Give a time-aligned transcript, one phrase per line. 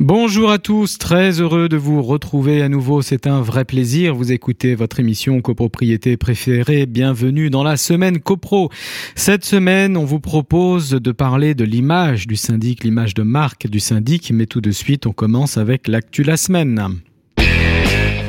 [0.00, 3.02] Bonjour à tous, très heureux de vous retrouver à nouveau.
[3.02, 4.14] C'est un vrai plaisir.
[4.14, 6.86] Vous écoutez votre émission copropriété préférée.
[6.86, 8.70] Bienvenue dans la semaine copro.
[9.14, 13.78] Cette semaine, on vous propose de parler de l'image du syndic, l'image de marque du
[13.78, 14.30] syndic.
[14.32, 16.82] Mais tout de suite, on commence avec l'actu la semaine.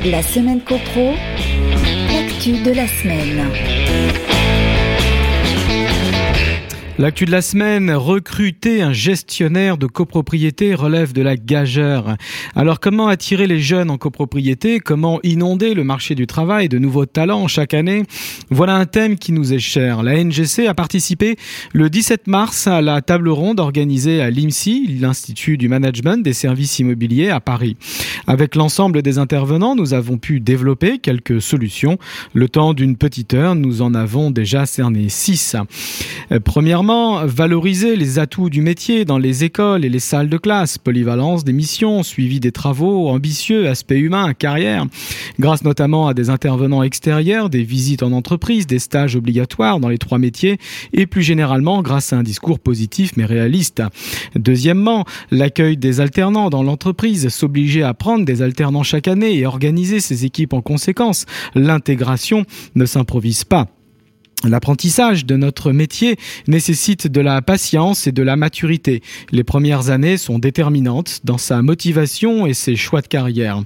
[0.04, 1.14] La semaine copro,
[2.12, 4.41] l'actu de la semaine.
[6.98, 12.16] L'actu de la semaine, recruter un gestionnaire de copropriété relève de la gageure.
[12.54, 14.78] Alors comment attirer les jeunes en copropriété?
[14.78, 16.68] Comment inonder le marché du travail?
[16.68, 18.02] De nouveaux talents chaque année?
[18.50, 20.02] Voilà un thème qui nous est cher.
[20.02, 21.36] La NGC a participé
[21.72, 26.78] le 17 mars à la table ronde organisée à l'IMSI, l'Institut du Management des Services
[26.78, 27.78] Immobiliers à Paris.
[28.26, 31.96] Avec l'ensemble des intervenants, nous avons pu développer quelques solutions.
[32.34, 35.56] Le temps d'une petite heure, nous en avons déjà cerné six.
[36.82, 41.44] Premièrement, valoriser les atouts du métier dans les écoles et les salles de classe, polyvalence
[41.44, 44.86] des missions, suivi des travaux ambitieux, aspect humain, carrière,
[45.38, 49.98] grâce notamment à des intervenants extérieurs, des visites en entreprise, des stages obligatoires dans les
[49.98, 50.58] trois métiers
[50.92, 53.80] et plus généralement grâce à un discours positif mais réaliste.
[54.34, 60.00] Deuxièmement, l'accueil des alternants dans l'entreprise, s'obliger à prendre des alternants chaque année et organiser
[60.00, 61.26] ses équipes en conséquence.
[61.54, 62.44] L'intégration
[62.74, 63.68] ne s'improvise pas.
[64.44, 66.16] L'apprentissage de notre métier
[66.48, 69.00] nécessite de la patience et de la maturité.
[69.30, 73.62] Les premières années sont déterminantes dans sa motivation et ses choix de carrière.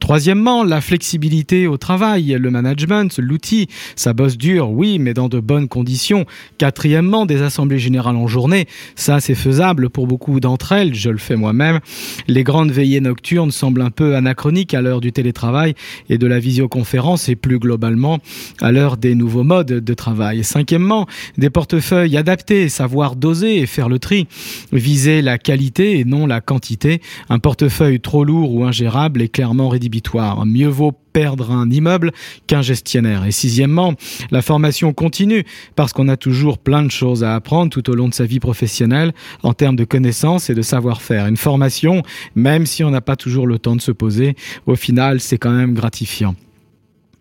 [0.00, 5.38] Troisièmement, la flexibilité au travail, le management, l'outil, ça bosse dur, oui, mais dans de
[5.38, 6.26] bonnes conditions.
[6.58, 11.18] Quatrièmement, des assemblées générales en journée, ça c'est faisable pour beaucoup d'entre elles, je le
[11.18, 11.78] fais moi-même.
[12.26, 15.74] Les grandes veillées nocturnes semblent un peu anachroniques à l'heure du télétravail
[16.08, 18.18] et de la visioconférence et plus globalement
[18.60, 20.07] à l'heure des nouveaux modes de travail
[20.42, 24.26] cinquièmement, des portefeuilles adaptés, savoir doser et faire le tri,
[24.72, 27.00] viser la qualité et non la quantité.
[27.28, 30.44] Un portefeuille trop lourd ou ingérable est clairement rédhibitoire.
[30.46, 32.12] Mieux vaut perdre un immeuble
[32.46, 33.24] qu'un gestionnaire.
[33.24, 33.94] Et sixièmement,
[34.30, 38.08] la formation continue parce qu'on a toujours plein de choses à apprendre tout au long
[38.08, 41.26] de sa vie professionnelle en termes de connaissances et de savoir-faire.
[41.26, 42.02] Une formation,
[42.34, 44.36] même si on n'a pas toujours le temps de se poser,
[44.66, 46.36] au final, c'est quand même gratifiant.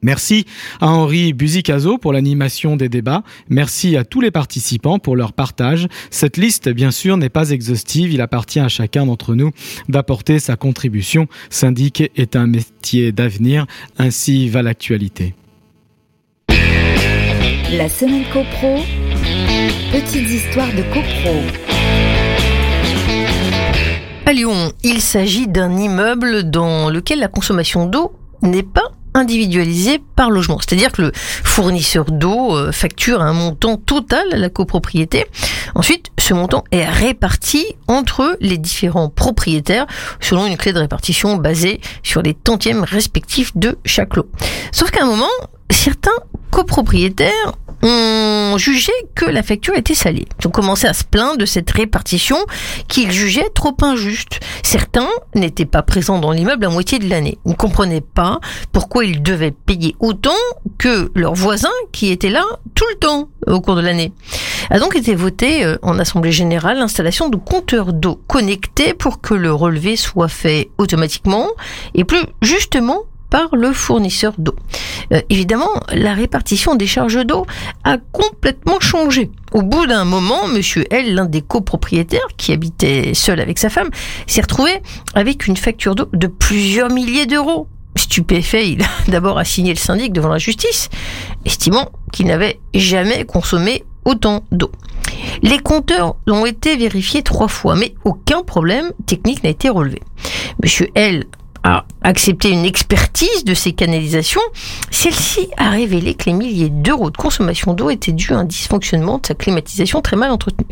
[0.01, 0.45] Merci
[0.79, 3.23] à Henri Buzicazo pour l'animation des débats.
[3.49, 5.87] Merci à tous les participants pour leur partage.
[6.11, 8.13] Cette liste, bien sûr, n'est pas exhaustive.
[8.13, 9.51] Il appartient à chacun d'entre nous
[9.89, 11.27] d'apporter sa contribution.
[11.49, 13.65] Syndic est un métier d'avenir.
[13.97, 15.33] Ainsi va l'actualité.
[17.71, 18.77] La semaine CoPro,
[19.91, 21.41] petites histoires de CoPro.
[24.25, 30.29] À Lyon, il s'agit d'un immeuble dans lequel la consommation d'eau n'est pas individualisé par
[30.29, 30.59] logement.
[30.59, 35.25] C'est-à-dire que le fournisseur d'eau euh, facture un montant total à la copropriété.
[35.75, 39.87] Ensuite, ce montant est réparti entre les différents propriétaires
[40.19, 44.29] selon une clé de répartition basée sur les tantièmes respectifs de chaque lot.
[44.71, 45.25] Sauf qu'à un moment,
[45.69, 46.11] certains
[46.51, 50.25] copropriétaires ont jugé que la facture était salée.
[50.39, 52.37] Ils ont commencé à se plaindre de cette répartition
[52.87, 54.39] qu'ils jugeaient trop injuste.
[54.63, 57.37] Certains n'étaient pas présents dans l'immeuble la moitié de l'année.
[57.45, 58.39] Ils ne comprenaient pas
[58.71, 60.31] pourquoi ils devaient payer autant
[60.77, 62.43] que leurs voisins qui étaient là
[62.75, 64.11] tout le temps au cours de l'année.
[64.69, 69.33] A donc été voté euh, en Assemblée Générale l'installation de compteurs d'eau connectés pour que
[69.33, 71.47] le relevé soit fait automatiquement
[71.93, 74.55] et plus justement par le fournisseur d'eau.
[75.11, 77.45] Euh, évidemment, la répartition des charges d'eau
[77.83, 79.31] a complètement changé.
[79.53, 83.89] Au bout d'un moment, monsieur L, l'un des copropriétaires qui habitait seul avec sa femme,
[84.27, 84.71] s'est retrouvé
[85.13, 87.67] avec une facture d'eau de plusieurs milliers d'euros.
[87.95, 90.89] Stupéfait, il a d'abord assigné le syndic devant la justice,
[91.45, 94.71] estimant qu'il n'avait jamais consommé autant d'eau.
[95.41, 100.01] Les compteurs ont été vérifiés trois fois, mais aucun problème technique n'a été relevé.
[100.63, 101.25] Monsieur L
[101.67, 104.41] a accepté une expertise de ces canalisations,
[104.89, 109.17] celle-ci a révélé que les milliers d'euros de consommation d'eau étaient dus à un dysfonctionnement
[109.17, 110.69] de sa climatisation très mal entretenue.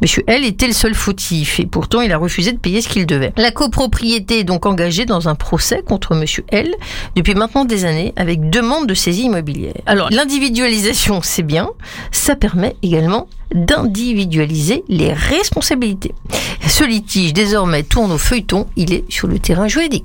[0.00, 3.04] Monsieur L était le seul fautif et pourtant il a refusé de payer ce qu'il
[3.04, 3.32] devait.
[3.36, 6.72] La copropriété est donc engagée dans un procès contre Monsieur L
[7.16, 9.74] depuis maintenant des années avec demande de saisie immobilière.
[9.86, 11.70] Alors l'individualisation c'est bien,
[12.12, 16.12] ça permet également d'individualiser les responsabilités.
[16.66, 20.04] Ce litige désormais tourne au feuilleton, il est sur le terrain juridique.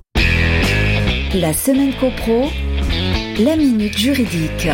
[1.33, 2.49] La semaine copro,
[3.39, 4.67] la minute juridique.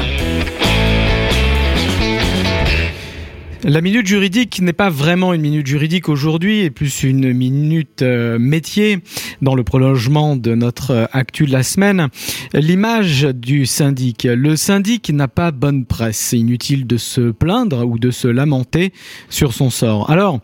[3.65, 8.39] La minute juridique n'est pas vraiment une minute juridique aujourd'hui, et plus une minute euh,
[8.39, 8.99] métier
[9.41, 12.07] dans le prolongement de notre euh, actu de la semaine.
[12.53, 14.23] L'image du syndic.
[14.23, 16.17] Le syndic n'a pas bonne presse.
[16.17, 18.93] C'est inutile de se plaindre ou de se lamenter
[19.29, 20.09] sur son sort.
[20.09, 20.39] Alors,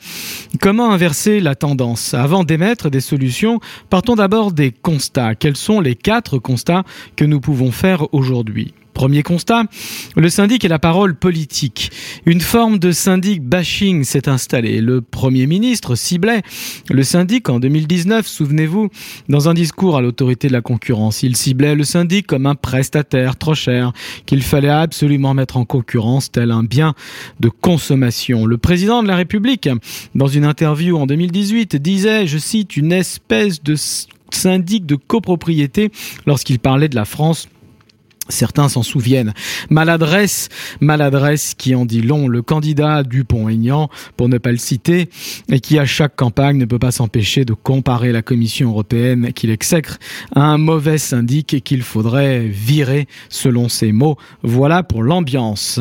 [0.59, 2.13] comment inverser la tendance?
[2.13, 5.35] Avant d'émettre des solutions, partons d'abord des constats.
[5.35, 6.83] Quels sont les quatre constats
[7.15, 8.73] que nous pouvons faire aujourd'hui?
[8.95, 9.65] Premier constat,
[10.15, 11.91] le syndic est la parole politique.
[12.25, 14.79] Une forme de syndic bashing s'est installée.
[14.79, 16.43] Le Premier ministre ciblait
[16.89, 18.89] le syndic en 2019, souvenez-vous,
[19.27, 21.23] dans un discours à l'autorité de la concurrence.
[21.23, 23.91] Il ciblait le syndic comme un prestataire trop cher
[24.25, 26.95] qu'il fallait absolument mettre en concurrence tel un bien
[27.41, 28.45] de consommation.
[28.45, 29.67] Le président de la République,
[30.15, 33.75] dans une interview en 2018, disait, je cite, une espèce de
[34.31, 35.91] syndic de copropriété
[36.25, 37.49] lorsqu'il parlait de la France
[38.29, 39.33] Certains s'en souviennent.
[39.69, 40.49] Maladresse,
[40.81, 42.27] maladresse qui en dit long.
[42.27, 45.09] Le candidat Dupont-Aignan, pour ne pas le citer,
[45.49, 49.51] et qui à chaque campagne ne peut pas s'empêcher de comparer la Commission européenne qu'il
[49.51, 49.97] exècre
[50.33, 54.17] à un mauvais syndic qu'il faudrait virer selon ses mots.
[54.41, 55.79] Voilà pour l'ambiance.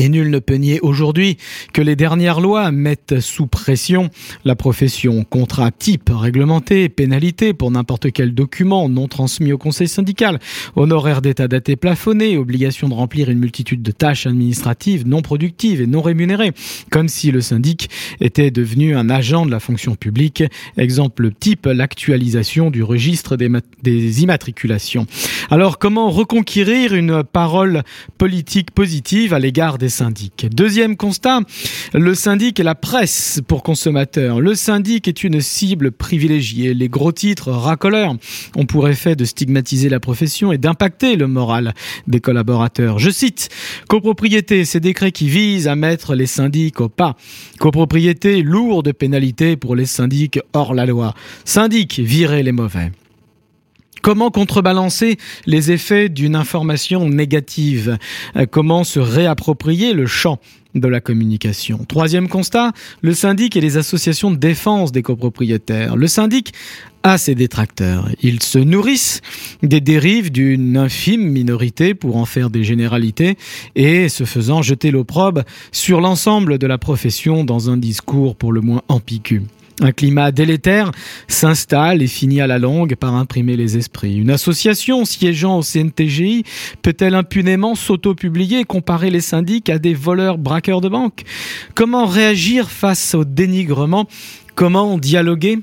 [0.00, 1.38] Et nul ne peut nier aujourd'hui
[1.72, 4.10] que les dernières lois mettent sous pression
[4.44, 5.24] la profession.
[5.24, 10.38] Contrat type réglementé, pénalité pour n'importe quel document non transmis au conseil syndical,
[10.76, 15.88] honoraires d'état daté plafonné, obligation de remplir une multitude de tâches administratives non productives et
[15.88, 16.52] non rémunérées,
[16.90, 17.90] comme si le syndic
[18.20, 20.44] était devenu un agent de la fonction publique.
[20.76, 23.50] Exemple type, l'actualisation du registre des,
[23.82, 25.08] des immatriculations.
[25.50, 27.82] Alors comment reconquérir une parole
[28.16, 30.46] politique positive à l'égard des syndics.
[30.50, 31.40] Deuxième constat,
[31.94, 34.40] le syndic est la presse pour consommateurs.
[34.40, 36.74] Le syndic est une cible privilégiée.
[36.74, 38.16] Les gros titres racoleurs
[38.56, 41.74] ont pour effet de stigmatiser la profession et d'impacter le moral
[42.06, 42.98] des collaborateurs.
[42.98, 43.48] Je cite,
[43.88, 47.16] copropriété, ces décrets qui visent à mettre les syndics au pas.
[47.58, 51.14] Copropriété, lourde pénalité pour les syndics hors la loi.
[51.44, 52.92] Syndic, virer les mauvais.
[54.02, 57.98] Comment contrebalancer les effets d'une information négative?
[58.36, 60.38] Euh, Comment se réapproprier le champ
[60.74, 61.84] de la communication?
[61.86, 62.72] Troisième constat,
[63.02, 65.96] le syndic et les associations de défense des copropriétaires.
[65.96, 66.52] Le syndic
[67.02, 68.08] a ses détracteurs.
[68.22, 69.20] Ils se nourrissent
[69.62, 73.36] des dérives d'une infime minorité pour en faire des généralités
[73.76, 75.42] et, se faisant jeter l'opprobre
[75.72, 79.42] sur l'ensemble de la profession dans un discours pour le moins ampigu.
[79.80, 80.90] Un climat délétère
[81.28, 84.16] s'installe et finit à la longue par imprimer les esprits.
[84.16, 86.42] Une association siégeant au CNTGI
[86.82, 91.22] peut-elle impunément s'auto-publier et comparer les syndics à des voleurs braqueurs de banque
[91.74, 94.08] Comment réagir face au dénigrement?
[94.56, 95.60] Comment dialoguer?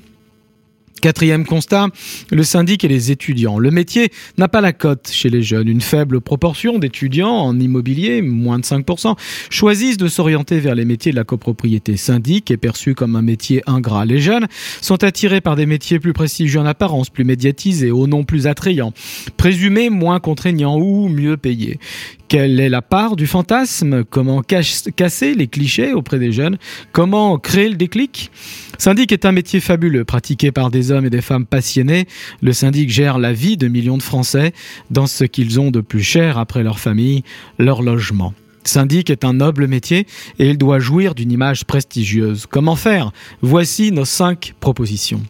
[1.06, 1.86] Quatrième constat,
[2.32, 3.60] le syndic et les étudiants.
[3.60, 5.68] Le métier n'a pas la cote chez les jeunes.
[5.68, 9.14] Une faible proportion d'étudiants en immobilier, moins de 5%,
[9.48, 11.96] choisissent de s'orienter vers les métiers de la copropriété.
[11.96, 14.04] Syndic est perçu comme un métier ingrat.
[14.04, 14.48] Les jeunes
[14.80, 18.92] sont attirés par des métiers plus prestigieux en apparence, plus médiatisés, au nom plus attrayant,
[19.36, 21.78] présumés moins contraignants ou mieux payés.
[22.28, 24.02] Quelle est la part du fantasme?
[24.02, 26.58] Comment casser les clichés auprès des jeunes?
[26.90, 28.32] Comment créer le déclic?
[28.78, 32.06] Syndic est un métier fabuleux, pratiqué par des hommes et des femmes passionnés.
[32.42, 34.52] Le syndic gère la vie de millions de Français
[34.90, 37.22] dans ce qu'ils ont de plus cher après leur famille,
[37.58, 38.34] leur logement.
[38.64, 40.08] Syndic est un noble métier
[40.40, 42.46] et il doit jouir d'une image prestigieuse.
[42.46, 43.12] Comment faire?
[43.40, 45.22] Voici nos cinq propositions.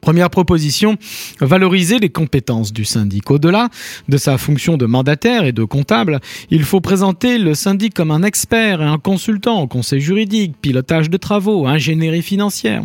[0.00, 0.96] Première proposition,
[1.40, 3.30] valoriser les compétences du syndic.
[3.30, 3.68] Au-delà
[4.08, 6.20] de sa fonction de mandataire et de comptable,
[6.50, 11.10] il faut présenter le syndic comme un expert et un consultant au conseil juridique, pilotage
[11.10, 12.84] de travaux, ingénierie financière.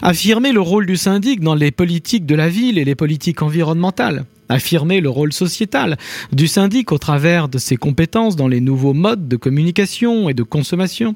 [0.00, 4.24] Affirmer le rôle du syndic dans les politiques de la ville et les politiques environnementales
[4.48, 5.96] affirmer le rôle sociétal
[6.32, 10.42] du syndic au travers de ses compétences dans les nouveaux modes de communication et de
[10.42, 11.14] consommation.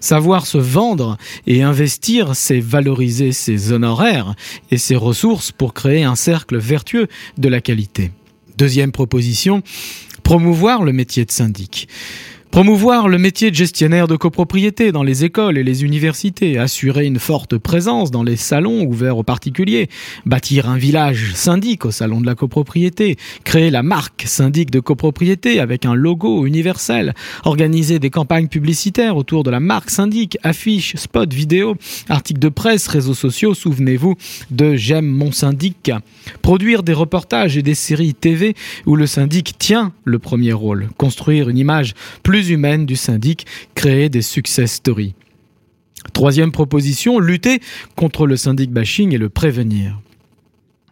[0.00, 4.34] Savoir se vendre et investir, c'est valoriser ses honoraires
[4.70, 7.08] et ses ressources pour créer un cercle vertueux
[7.38, 8.10] de la qualité.
[8.58, 9.62] Deuxième proposition,
[10.22, 11.88] promouvoir le métier de syndic.
[12.52, 17.18] Promouvoir le métier de gestionnaire de copropriété dans les écoles et les universités, assurer une
[17.18, 19.88] forte présence dans les salons ouverts aux particuliers,
[20.26, 25.60] bâtir un village syndic au salon de la copropriété, créer la marque syndic de copropriété
[25.60, 27.14] avec un logo universel,
[27.46, 31.76] organiser des campagnes publicitaires autour de la marque syndic, affiches, spots, vidéos,
[32.10, 34.16] articles de presse, réseaux sociaux, souvenez-vous
[34.50, 35.90] de J'aime mon syndic,
[36.42, 38.54] produire des reportages et des séries TV
[38.84, 41.94] où le syndic tient le premier rôle, construire une image
[42.42, 43.46] plus humaine du syndic,
[43.76, 45.14] créer des success stories.
[46.12, 47.60] Troisième proposition, lutter
[47.94, 50.00] contre le syndic bashing et le prévenir.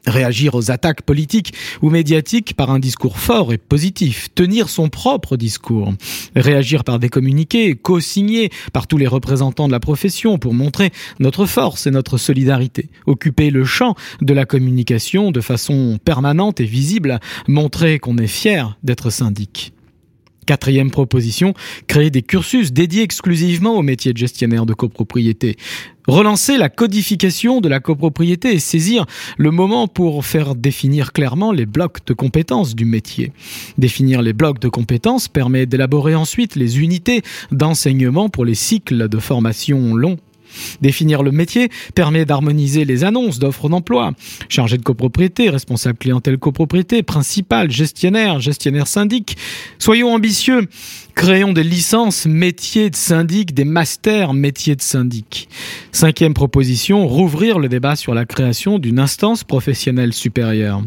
[0.06, 1.52] Réagir aux attaques politiques
[1.82, 5.92] ou médiatiques par un discours fort et positif, tenir son propre discours,
[6.36, 11.46] réagir par des communiqués co-signés par tous les représentants de la profession pour montrer notre
[11.46, 17.18] force et notre solidarité, occuper le champ de la communication de façon permanente et visible,
[17.48, 19.72] montrer qu'on est fier d'être syndic.
[20.50, 21.54] Quatrième proposition,
[21.86, 25.56] créer des cursus dédiés exclusivement au métier de gestionnaire de copropriété.
[26.08, 29.06] Relancer la codification de la copropriété et saisir
[29.38, 33.30] le moment pour faire définir clairement les blocs de compétences du métier.
[33.78, 39.18] Définir les blocs de compétences permet d'élaborer ensuite les unités d'enseignement pour les cycles de
[39.20, 40.18] formation longs
[40.80, 44.12] Définir le métier permet d'harmoniser les annonces d'offres d'emploi.
[44.48, 49.36] Chargé de copropriété, responsable clientèle copropriété, principal, gestionnaire, gestionnaire syndic.
[49.78, 50.68] Soyons ambitieux.
[51.14, 55.48] Créons des licences métiers de syndic, des masters métiers de syndic.
[55.92, 60.82] Cinquième proposition, rouvrir le débat sur la création d'une instance professionnelle supérieure.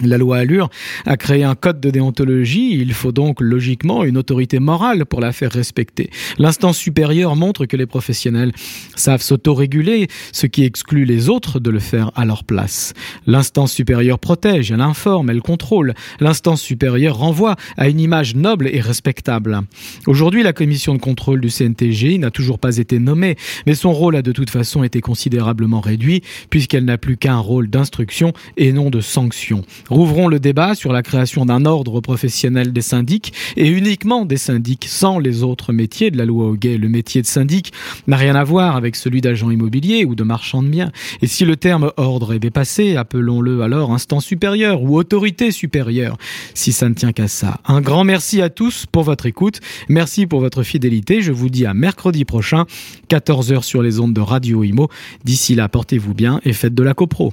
[0.00, 0.70] La loi Allure
[1.04, 5.32] a créé un code de déontologie, il faut donc logiquement une autorité morale pour la
[5.32, 6.08] faire respecter.
[6.38, 8.52] L'instance supérieure montre que les professionnels
[8.96, 12.94] savent s'autoréguler, ce qui exclut les autres de le faire à leur place.
[13.26, 15.94] L'instance supérieure protège, elle informe, elle contrôle.
[16.20, 19.60] L'instance supérieure renvoie à une image noble et respectable.
[20.06, 24.16] Aujourd'hui, la commission de contrôle du CNTG n'a toujours pas été nommée, mais son rôle
[24.16, 28.88] a de toute façon été considérablement réduit puisqu'elle n'a plus qu'un rôle d'instruction et non
[28.88, 29.62] de sanction.
[29.88, 34.86] Rouvrons le débat sur la création d'un ordre professionnel des syndics et uniquement des syndics
[34.86, 36.78] sans les autres métiers de la loi Hoguet.
[36.78, 37.72] Le métier de syndic
[38.06, 40.92] n'a rien à voir avec celui d'agent immobilier ou de marchand de biens.
[41.20, 46.16] Et si le terme ordre est dépassé, appelons-le alors instant supérieur ou autorité supérieure,
[46.54, 47.58] si ça ne tient qu'à ça.
[47.66, 49.60] Un grand merci à tous pour votre écoute.
[49.88, 51.22] Merci pour votre fidélité.
[51.22, 52.64] Je vous dis à mercredi prochain,
[53.08, 54.88] 14h sur les ondes de Radio Imo.
[55.24, 57.32] D'ici là, portez-vous bien et faites de la copro.